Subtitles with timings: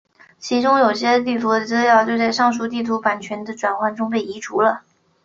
[0.39, 4.81] 其中有些地图的资料就在上述地图版权的转换中被移除了。